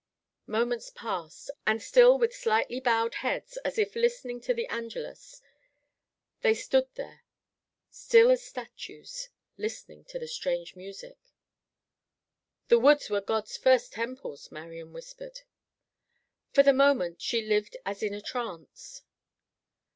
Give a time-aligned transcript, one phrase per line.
[0.47, 5.43] Moments passed, and still with slightly bowed heads, as if listening to the Angelus,
[6.41, 7.21] they stood there,
[7.91, 9.29] still as statues,
[9.59, 11.19] listening to the strange music.
[12.67, 15.41] "The woods were God's first temples," Marian whispered.
[16.51, 19.03] For the moment she lived as in a trance.